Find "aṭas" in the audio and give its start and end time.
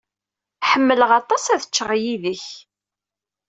1.19-1.43